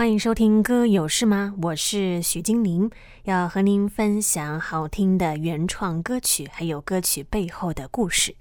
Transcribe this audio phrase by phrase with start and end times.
[0.00, 2.90] 欢迎收听《歌有事吗》，我是许金玲，
[3.24, 8.34] 要和您分享好听的原创歌曲，还有歌曲背后的故事。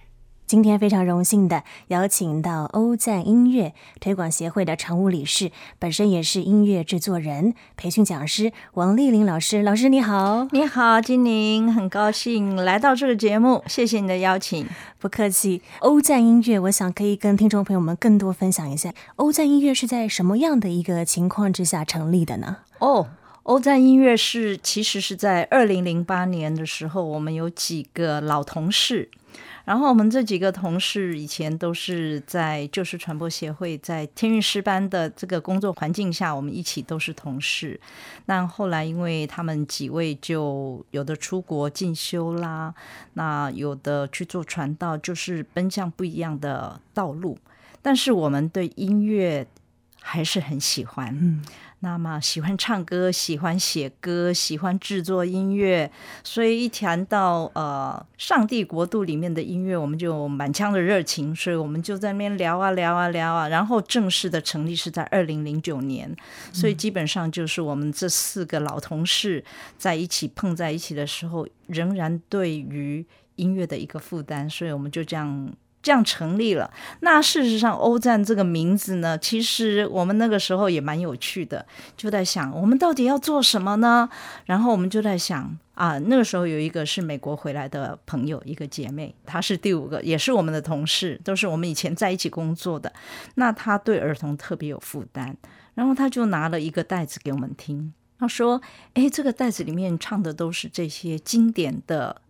[0.50, 9.62] 今天非常荣幸的邀请到欧赞音乐推广协会的常务理事，本身也是音乐制作人、培训讲师王丽玲老师。
[9.62, 14.66] 老师你好，你好，金玲，很高兴来到这个节目，谢谢你的邀请。
[14.98, 15.62] 不客气。
[15.82, 22.58] 欧赞音乐，我想可以跟听众朋友们更多分享一下，欧赞音乐是在什么样的一个情况之下成立的呢？
[22.80, 23.06] 哦，
[23.44, 29.12] 欧赞音乐是其实是在二零零八年的时候，我们有几个老同事。
[29.70, 37.80] 然后我们这几个同事以前都是在旧时传播协会，在天韵诗班的这个工作环境下，我们一起都是同事。
[38.26, 42.74] 那后来因为他们几位就有的出国进修啦，
[43.14, 47.38] 那有的去做传道，就是奔向不一样的道路。
[47.80, 49.46] 但是我们对音乐
[50.02, 51.16] 还是很喜欢。
[51.16, 51.46] 嗯。
[51.82, 55.90] 那么喜欢唱歌，喜欢写歌，喜欢制作音乐，
[56.26, 66.14] 所以一谈到呃上帝国度里面的音乐，我们就满腔的热情，所以我们就在那边聊啊聊啊聊啊，然后正式的成立是在二零零九年，
[66.52, 69.42] 所以基本上就是我们这四个老同事
[69.78, 73.06] 在一起碰在一起的时候，仍然对于
[73.38, 75.50] 音乐的一个负担，所以我们就这样。
[75.82, 76.72] 这样成立了。
[77.00, 84.10] 那事实上，欧赞这个名字呢，其实我们那个时候也蛮有趣的，就在想我们到底要做什么呢？
[84.46, 92.92] 然后我们就在想啊，那个时候有一个是美国回来的朋友，一个姐妹，她是第五个，也是我们的同事，都是我们以前在一起工作的。
[93.36, 95.36] 那她对儿童特别有负担，
[95.76, 98.62] 然后她就拿了一个袋子给我们听，她说
[98.96, 102.22] ：“哎，这个袋子里面唱的都是这些经典的。”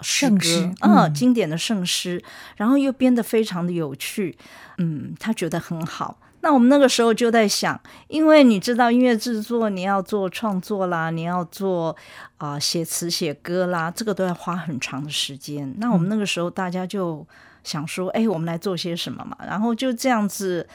[0.00, 2.22] 圣诗，嗯、哦，经典的圣诗，
[2.56, 4.36] 然后又编得非常的有趣，
[4.78, 6.18] 嗯，他觉得很好。
[6.40, 11.96] 那我们那个时候就在想，因为你知道音乐制作，你要做创作啦，你要做
[12.36, 15.74] 啊、呃、写词写歌啦，这个都要花很长的时间。
[15.78, 17.26] 那我们那个时候大家就
[17.64, 19.36] 想说，哎，我们来做些什么嘛？
[19.46, 20.66] 然后就这样子。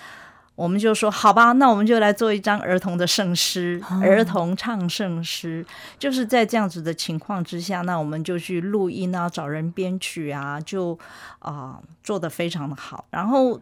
[0.56, 5.66] 我们就说好吧，那我们就来做一张儿童的圣诗，儿童唱圣诗。
[5.97, 10.94] 就是在这样子的情况之下，那我们就去录音啊，找人编曲啊，就
[11.40, 13.03] 啊、呃、做的非常的好。
[13.09, 13.59] 然后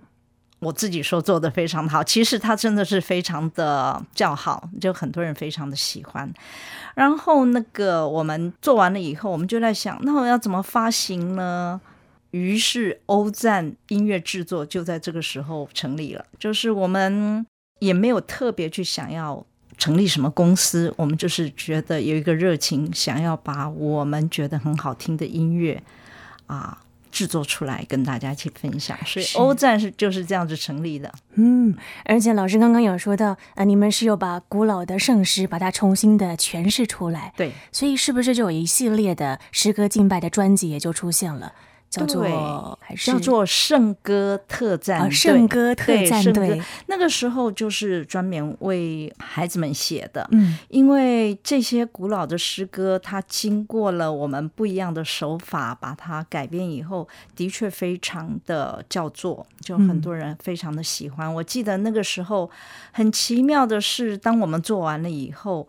[0.59, 6.29] 我自己说做的非常的好，其实他真的是非常的叫好，就很多人非常的喜欢。
[6.93, 11.79] 然后那个我们做完了以后，我们就在想，那我要怎么发行呢？
[12.31, 16.25] 于是，欧赞音乐制作就在这个时候成立了。
[16.39, 17.45] 就是我们
[17.79, 19.45] 也没有特别去想要
[19.77, 25.81] 成立什么公司，我们就是觉得有一个热情，想要把我们觉得很好听的音乐
[26.47, 28.97] 啊制作出来，跟大家一起分享。
[29.05, 31.11] 所以，欧赞是就是这样子成立的。
[31.33, 31.75] 嗯，
[32.05, 37.33] 而且老师刚刚有说到，啊，你们是有把古老的圣诗把它重新的诠释出来。
[37.35, 41.53] 对，所以是不是就有一系列的诗歌敬拜的专辑也就出现了？
[41.91, 46.61] 叫做还是叫做圣歌特赞，哦，圣歌特赞队。
[46.87, 50.25] 那个时候就是专门为孩子们写的。
[50.31, 61.27] 嗯，因为这些古老的诗歌，它经过了我们不一样的手法，把它改编以后，的确非常的叫做，就很多人非常的喜欢。
[61.27, 62.49] 嗯，我记得那个时候
[62.93, 65.67] 很奇妙的是，当我们做完了以后。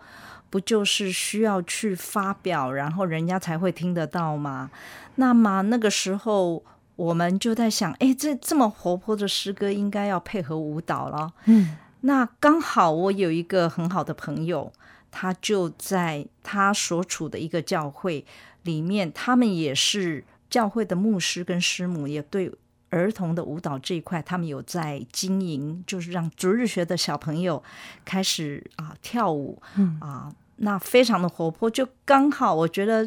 [0.52, 4.70] 不就是需要去发表，然后人家才会听得到吗？
[5.14, 6.62] 那么那个时候，
[6.94, 11.32] 我们就在想，哎，这这么活泼的诗歌，应该要配合舞蹈了。
[11.46, 14.70] 嗯，那刚好我有一个很好的朋友，
[15.10, 18.26] 他就在他所处的一个教会
[18.64, 22.52] 里面，他们也是教会的牧师跟师母，也对
[22.90, 27.62] 儿童的舞蹈这一块，他们有在经营，就是让逐日学的小朋友
[28.04, 30.30] 开始啊跳舞，嗯啊。
[30.64, 33.04] 那非常的活泼，就刚好我觉得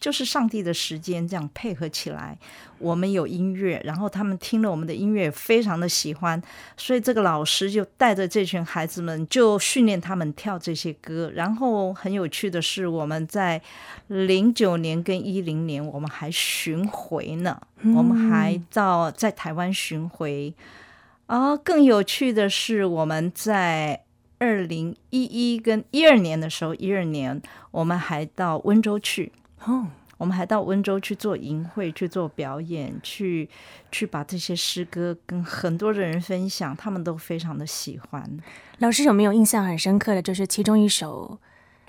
[0.00, 2.38] 就是上帝的时间这样配合起来，
[2.78, 6.40] 我们有音乐，然后他们听了我们的音乐，非常的喜欢，
[6.74, 11.30] 所以这个老师就带着这群孩子们就训练他们跳这些歌。
[11.34, 13.60] 然后很有趣的是，我们在
[14.06, 20.54] 零九年跟一零年，我们还巡回呢，嗯、我们还到在台湾巡回。
[21.26, 24.05] 啊，更有趣的是我们在。
[24.38, 27.40] 二零一一跟一二年的时候，一二年
[27.70, 29.32] 我们还到温州去，
[29.64, 29.86] 哦，
[30.18, 33.48] 我们还到温州去做营会，去做表演，去
[33.90, 38.38] 去把这些诗歌跟很多的人分享，他们都非常的喜欢。
[38.78, 41.38] 老师有没有印象很深刻的就是其中一首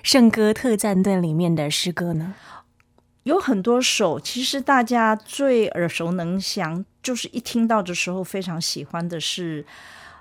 [0.02, 2.34] 圣歌特战队里面的诗歌呢？
[3.24, 9.66] 有很多首，其实大家最耳熟能详，就是一听到的时候非常喜欢的是。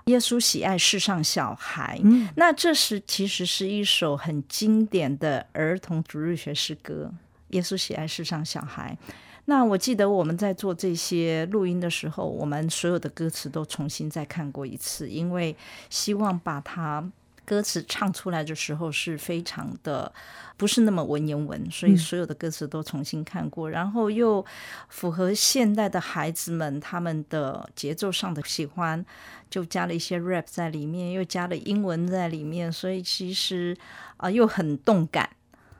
[0.07, 1.99] 耶稣喜爱世上小孩。
[2.03, 7.11] 嗯，那这是其实是一首很经典的儿童主日学诗歌。
[7.49, 8.97] 耶稣喜爱世上小孩。
[9.45, 15.55] 那我记得我们在做这些录音的时候，我们所有的歌词都重新再看过一次，因为
[15.89, 17.01] 希望把它
[17.47, 20.13] 歌词唱出来的时候是非常的
[20.57, 24.45] 不是那么文言文，所以所有的歌词都重新看过，嗯、然后又
[24.89, 29.05] 符合现代的孩子们他们的节奏上的喜欢。
[29.49, 33.73] 就加了一些 rap 在里面，又加了英文在里面，所以其实
[34.17, 35.29] 啊、呃、又很动感，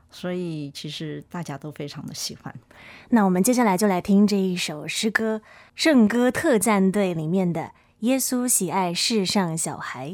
[0.10, 2.56] 所以其实大家都非常的喜欢。
[3.10, 5.42] 那我们接下来就来听这一首诗歌
[5.76, 7.62] 《圣歌特战队》里面的
[8.00, 10.12] 《耶稣喜爱世上小孩》。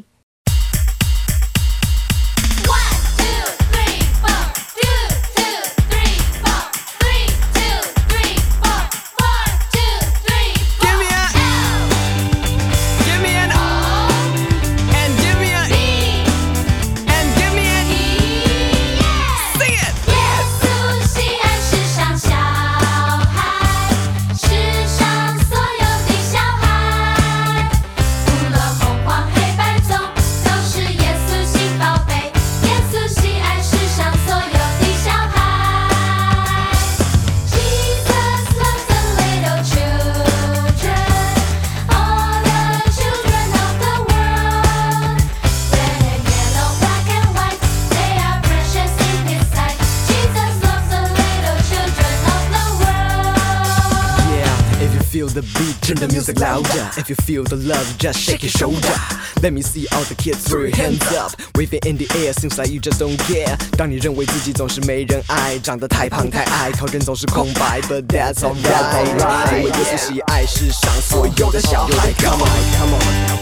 [56.33, 56.91] music louder.
[56.97, 58.95] If you feel the love, just shake your shoulder.
[59.43, 62.33] Let me see all the kids throw your hands up, wave it in the air.
[62.33, 63.57] Seems like you just don't care.
[63.77, 69.57] 当你认为自己总是没人爱，长得太胖太矮，考卷总是空白，But that's alright.
[69.57, 72.13] 因为耶稣喜爱世上所有的小孩。
[72.19, 72.49] Come on,
[72.79, 73.42] come on.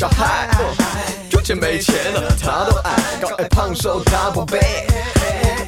[0.00, 0.48] 小孩，
[1.30, 4.86] 有钱没钱的他都爱，高矮胖瘦他宝贝。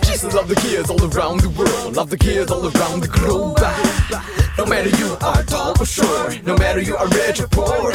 [0.03, 3.61] Jesus love the kids all around the world, love the kids all around the globe.
[4.57, 7.92] No matter you are tall or short, no matter you are rich or poor,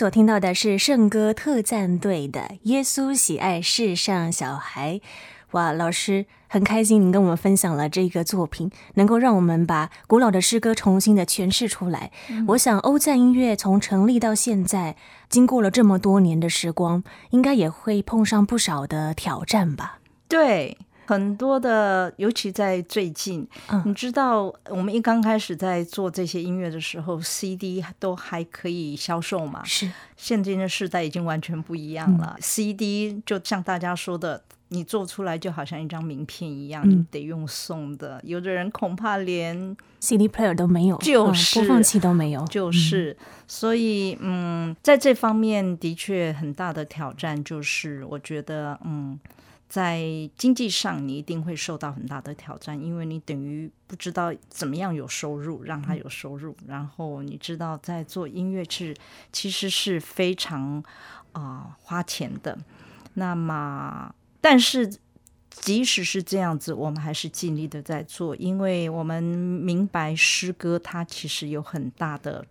[0.00, 4.94] 所听到的是圣歌特战队的《耶稣喜爱世上小孩》。
[5.50, 12.10] 哇，老师很开心，您跟我们分享了这个作品，能够让我们把古老的诗歌重新的诠释出来。
[12.30, 14.96] 嗯、我想，欧赞音乐从成立到现在，
[15.28, 19.98] 经过了这么多年的时光，应该也会碰上不少的挑战吧？
[20.26, 20.78] 对。
[21.10, 29.64] 很多的，尤其在最近，嗯、你知道，我们一刚开始在做这些音乐的时候，CD 都还可以销售嘛？
[29.64, 29.90] 是。
[30.16, 32.34] 现今的时代已经完全不一样了。
[32.36, 38.20] 嗯、CD 就像大家说的，你做出来就好像一张名片一样，嗯、你得用送的。
[38.22, 42.46] 有的人恐怕连 CD player 都没有，就是、嗯、播放器都没有。
[42.46, 49.18] 就是，嗯、所以，嗯，在这方面的确很大的挑战，就是我觉得，嗯。
[49.70, 50.02] 在
[50.36, 56.50] 经济上，你一定会受到很大的挑战，因为你等于不知道怎么样有收入，让他有收入。
[56.62, 58.92] 嗯、然后你知道，在做音乐是
[59.32, 60.82] 其实是非常
[61.30, 62.58] 啊、呃、花钱的。
[63.14, 64.92] 那么，但是
[65.50, 72.44] 即使是这样子，我们还是尽力的在做，因为我们明白诗歌它其实有很大的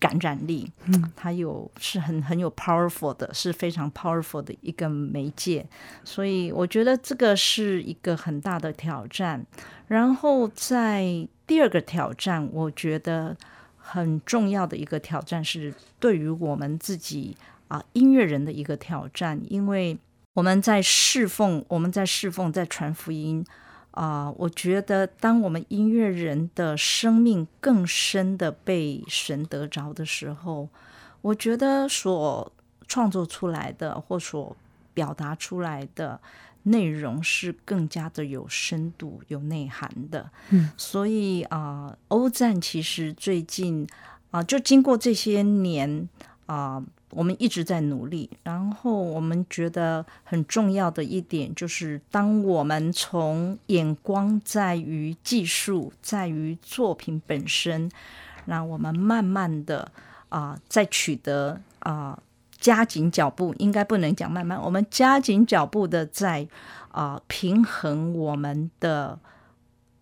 [0.00, 5.64] 感染力，嗯，它有是很很有 powerful 的，是非常 powerful 的一个媒介，
[6.02, 9.44] 所以我觉得这个是一个很大的挑战。
[9.86, 13.36] 然后在第二个挑战，我觉得
[13.76, 17.36] 很重要的一个挑战是对于我们自己
[17.68, 19.98] 啊音乐人的一个挑战，因为
[20.32, 23.44] 我们在侍奉，我们在侍奉，在传福音。
[23.92, 30.68] 啊、呃，我觉得当我们音乐人的生命更深的被神得着的时候，
[31.20, 32.52] 我觉得所
[32.86, 34.56] 创作出来的或所
[34.94, 36.20] 表达出来的
[36.64, 40.30] 内容是更加的有深度、有内涵的。
[40.50, 43.86] 嗯，所以啊，欧赞其实最近
[44.30, 46.08] 啊、呃，就经过这些年
[46.46, 46.82] 啊。
[47.10, 57.90] 我们一直在努力，然后我们觉得很重要的一点就是，当我们从眼光在于技术，在于作品本身，
[58.44, 59.90] 那我们慢慢的
[60.28, 62.18] 啊、在取得啊、
[62.58, 66.46] 加紧脚步，应该不能讲慢慢，我们加紧脚步的在
[66.92, 69.18] 啊、平衡我们的。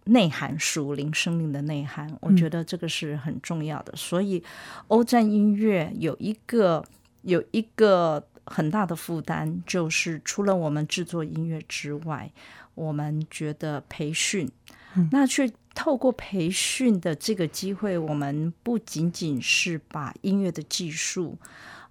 [0.08, 3.92] 内涵属灵生命的内涵，我觉得这个是很重要的。
[3.92, 4.42] 嗯、所以，
[4.88, 6.84] 欧战音乐有一个
[7.22, 12.30] 有一个很大的负担，就是除了我们制作音乐之外，
[12.74, 14.50] 我们觉得培训，
[14.96, 21.36] 嗯、那去透过培训的这个机会，我们不仅仅是把音乐的技术。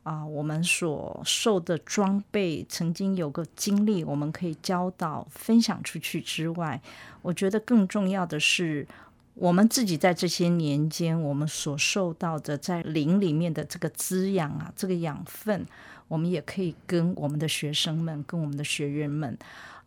[0.08, 6.82] 啊，我们所受的装备，曾经有个经历，我们可以教导、分享出去之外，
[7.22, 8.88] 我觉得更重要的是，
[9.34, 15.66] 我们自己在这些年间，我们所受到的在灵里面的这个滋养啊，这个养分，
[16.08, 19.38] 我们也可以跟我们的学生们、跟我们的学员们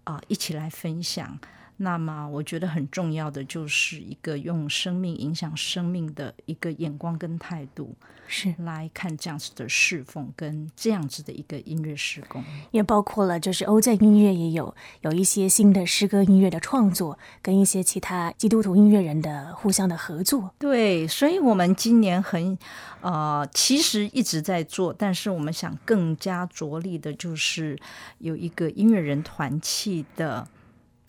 [0.05, 1.39] 啊一起来分享。
[1.83, 7.97] 那么，我觉得很重要的就是一个用生命影响生命的一个眼光跟态度，
[8.27, 20.53] 是来看这样子的侍奉跟这样子的一个音乐施工，也包括了就是欧赞音乐也有有一些新的诗歌音乐的创作，跟一些其他基督徒音乐人的互相的合作。
[20.59, 22.59] 对，所以我们今年很
[23.01, 27.79] 呃，其实一直在做，但是我们想更加着力的就是
[28.19, 30.47] 有一个音乐人团契的。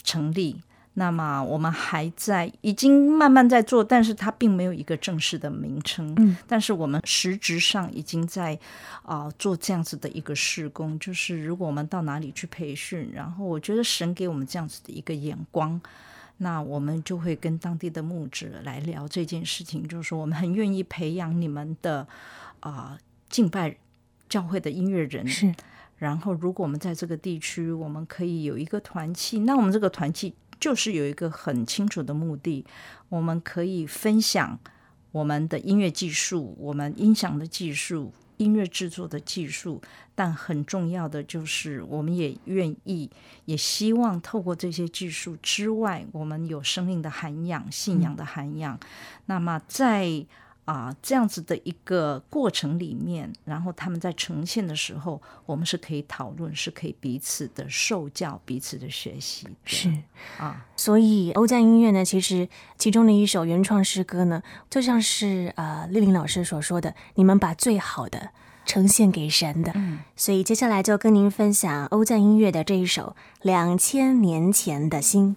[0.03, 0.61] 成立，
[0.95, 6.13] 那么我们还在，已经慢慢在做，但是它并没有一个正式的名称。
[6.17, 8.59] 嗯，但是我们实质上已经在
[9.03, 15.79] 啊、呃、做这样子的一个施工，就是如果我们到哪里去培训，然后我觉得神给我们这样子的一个眼光，
[16.37, 22.05] 那我们就会跟当地的牧者来聊这件事情，就是说我们很愿意培养你们的
[22.59, 22.97] 啊、呃、
[23.29, 23.77] 敬拜
[24.27, 25.25] 教会的音乐人。
[25.27, 25.53] 是。
[26.01, 32.65] 然后，如果我们在这个地区，我们可以有一个团契，那我们这个团契就是有一个很清楚的目的，
[33.07, 34.57] 我们可以分享
[35.11, 39.79] 我们的音乐技术、我们音响的技术、音乐制作的技术，
[40.15, 43.07] 但很重要的就是，我们也愿意，
[43.45, 48.73] 也希望透过这些技术之外，我们有生命的涵养、信仰的涵养。
[48.73, 48.79] 嗯、
[49.27, 50.25] 那么在
[50.65, 59.47] 啊，这样子的一个过程里面，然后他们在呈现的时候，我们是可以讨论，是可以彼此的受教、彼此的学习。
[59.65, 59.91] 是
[60.37, 68.29] 啊，所以欧赞音乐呢，其实其中的一首原创诗歌呢，就像是呃丽玲老师所说的，你们把最好的
[68.65, 69.71] 呈现给神的。
[69.75, 75.35] 嗯，所以接下来就跟您分享欧赞音乐的这一首《两千年前的心》。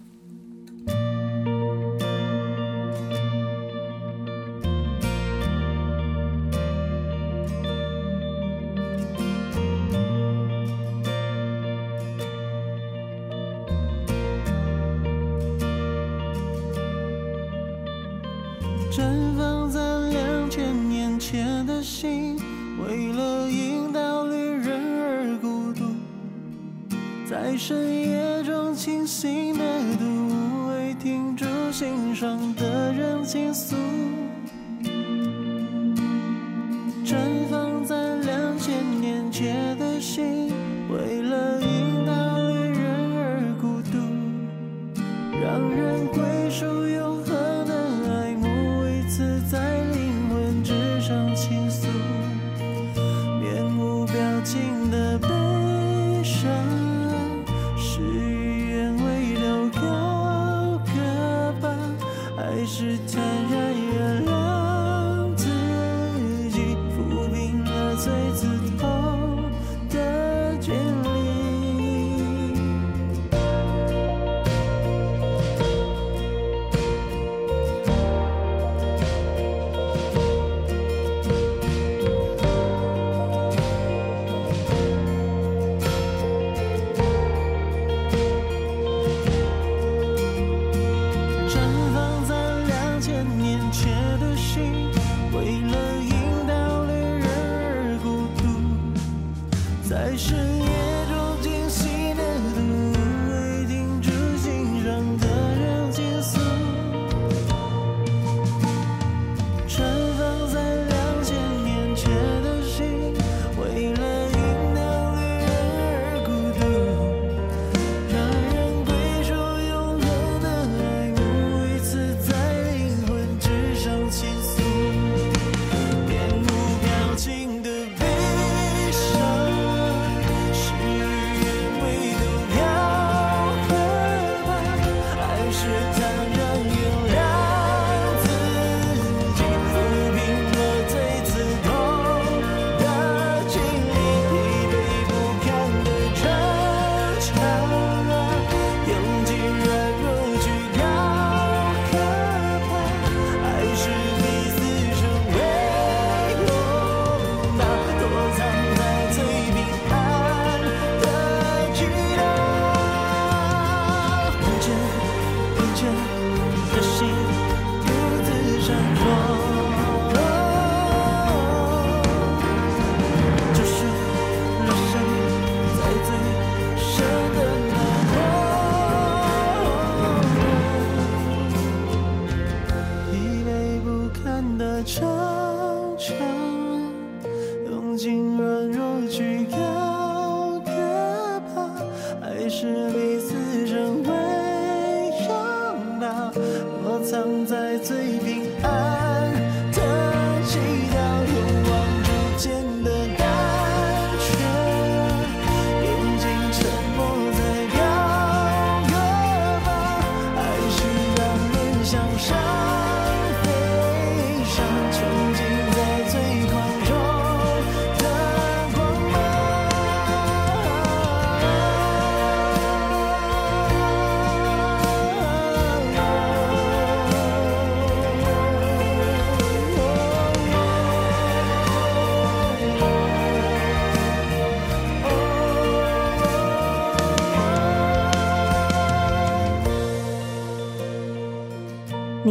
[30.69, 33.75] 唯听著心上的人倾诉。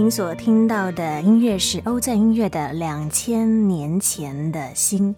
[0.05, 5.15] 您所听到的音乐是欧赞音乐的《两千年前的心》。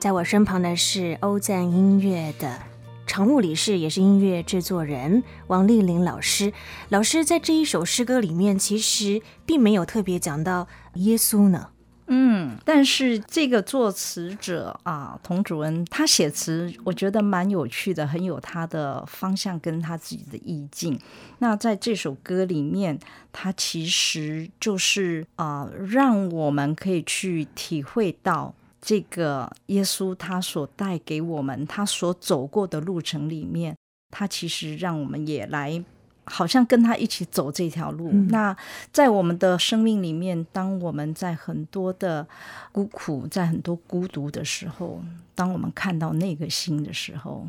[0.00, 2.58] 在我身旁的是欧赞音乐的
[3.06, 6.52] 常务理事，也是音乐制作人王丽玲老师。
[6.88, 11.68] 老师在这一首诗歌里面，其实并没有特别讲到耶稣呢。
[12.10, 20.98] 嗯，但是这个作词者啊，童主恩，他写词我觉得蛮有趣的，很有他的方向跟他自己的意境。
[21.38, 22.98] 那在这首歌里面，
[23.30, 33.76] 他其实就是啊，让我们可以去体会到这个耶稣他所带给我们他所走过的路程里面，
[34.10, 35.84] 他其实让我们也来。
[36.28, 38.10] 好像跟他一起走这条路。
[38.12, 38.28] 嗯。
[38.28, 38.56] 那
[38.92, 42.26] 在我们的生命里面，当我们在很多的
[42.70, 45.02] 孤苦，在很多孤独的时候，
[45.34, 47.48] 当我们看到那个心的时候，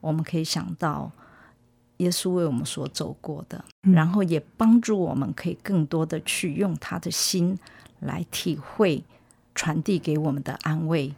[0.00, 1.10] 我们可以想到
[1.98, 3.92] 耶稣为我们所走过的，嗯。
[3.92, 7.58] 然后也帮助我们可以更多的去用他的心
[7.98, 9.02] 来体会
[9.54, 11.12] 传递给我们的安慰。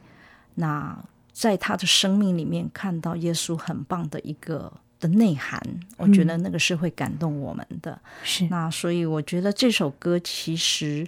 [0.55, 0.99] 那
[1.33, 4.73] 在他的生命里面看到耶稣很棒的一个。
[5.03, 5.61] 的内涵，
[5.97, 8.01] 我觉得那个是会感动我们的。
[8.23, 11.05] 是、嗯、那，所以我觉得这首歌其实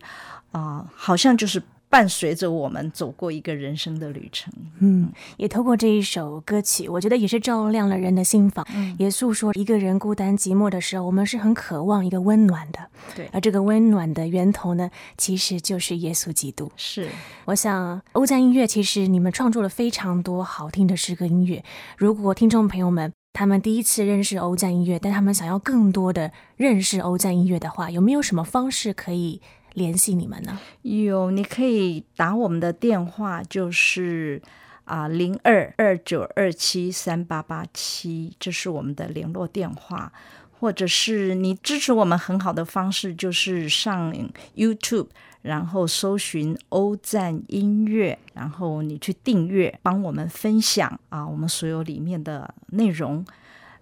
[0.50, 4.52] 啊、呃，好像就是伴随着我们走过一个人生的旅程。
[4.80, 12.80] 嗯，也透过这一首歌曲，我觉得也是照亮了人的心房，嗯、也诉说一个人孤单寂寞的时候，我们是很渴望一个温暖的。
[13.14, 16.72] 对，而这个温暖的源头呢，其实就是耶稣基督。
[16.76, 17.08] 是，
[17.44, 21.64] 我想欧赞音乐其实你们创作了非常多好听的诗歌音乐，
[21.96, 23.12] 如果听众朋友们。
[23.34, 29.42] 他们第一次认识欧赞音乐，但他们想要更多的认识欧赞音乐的话，有没有什么方式可以
[29.72, 30.60] 联系你们呢？
[30.82, 34.40] 有，你可以打我们的电话，就是
[34.84, 40.12] 啊零二二九二七三八八七，这是我们的联络电话。
[40.60, 44.14] 或者是你支持我们很好的方式，就是上
[44.54, 45.08] YouTube。
[45.44, 53.22] 然后搜寻欧赞音乐，然后你去订阅，帮我们分享啊，我们所有里面的内容。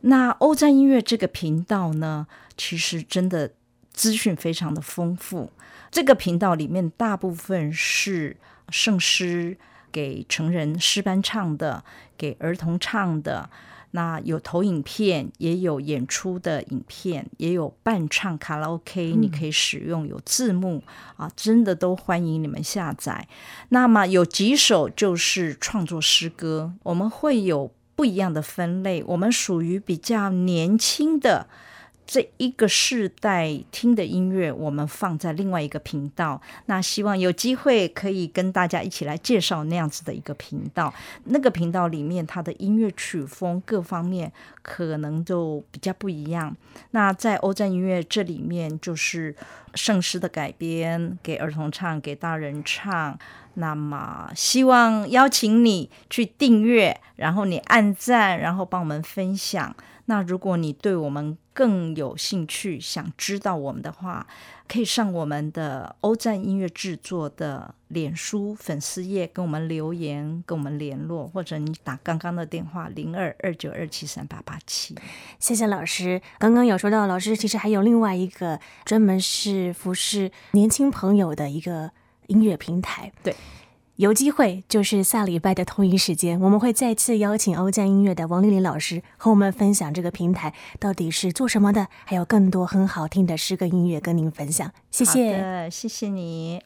[0.01, 3.53] 那欧赞音乐这个频道呢，其实真的
[3.93, 5.53] 资讯非常的丰富。
[5.89, 8.37] 这个频道里面大部分是
[8.71, 9.57] 圣诗，
[9.93, 11.85] 给成人诗班唱的，
[12.19, 13.49] 给儿童唱的。
[13.93, 20.83] 那有投影片，也有演出的影片，也有伴唱卡拉 OK，你可以使用，有字幕
[21.17, 23.29] 啊，真的都欢迎你们下载。
[23.69, 31.47] 那么有几首就是创作诗歌，我们会有不一样的分类，我们属于比较年轻的。
[32.13, 36.39] 这一个世代听的音乐，我们放在另外一个频道。
[36.67, 40.93] 那希望有机会可以跟大家一起来介绍那样子的一个频道。
[41.25, 46.55] 那个频道里面，它的音乐曲风各方面可能就比较不一样。
[46.91, 49.35] 那在欧战音乐这里面，就是
[49.75, 53.19] 圣诗的改编，给儿童唱，给大人唱。
[53.55, 59.75] 那么希望邀请你去订阅，然后你按赞，然后帮我们分享。
[60.07, 64.27] 那如果你对我们更有兴趣，想知道我们的话，
[64.67, 74.95] 可以上我们的欧战音乐制作的脸书粉丝页跟我们留言，跟我们联络，或者你打刚刚的电话零二二九二七三八八七。
[75.39, 76.21] 谢谢老师。
[76.39, 81.91] 刚刚有说到，老师其实还有另外一个专门是服侍年轻朋友的一个
[82.29, 83.13] 音乐平台。
[83.23, 83.37] 对。
[84.03, 94.73] 有机会就是下礼拜的同一时间，我们会再次邀请欧江音乐的王丽玲老师和我们分享这个平台到底是做什么的，还有更多很好听的诗歌音乐跟您分享。
[94.91, 96.61] 谢谢，谢谢你。